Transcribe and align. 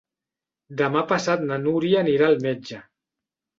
Demà 0.79 1.03
passat 1.11 1.45
na 1.51 1.61
Núria 1.67 2.01
anirà 2.07 2.33
al 2.33 2.41
metge. 2.49 2.83